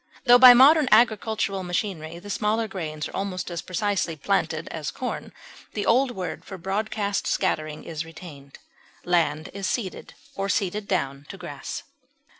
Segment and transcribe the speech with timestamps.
[0.25, 5.31] Tho by modern agricultural machinery the smaller grains are almost as precisely planted as corn,
[5.75, 8.57] the old word for broadcast scattering is retained.
[9.05, 11.83] Land is seeded or seeded down to grass.